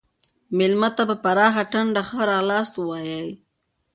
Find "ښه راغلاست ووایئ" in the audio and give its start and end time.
2.07-3.29